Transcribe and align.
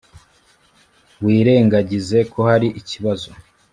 wirengagize 1.23 2.17
ko 2.31 2.39
hari 2.49 2.67
ikibazo 2.79 3.29